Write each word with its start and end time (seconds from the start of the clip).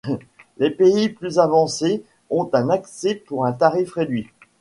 Les 0.57 0.71
pays 0.71 1.09
plus 1.09 1.37
avancés 1.37 2.03
ont 2.31 2.49
un 2.53 2.71
accès 2.71 3.13
pour 3.13 3.45
un 3.45 3.53
tarif 3.53 3.91
réduit. 3.93 4.27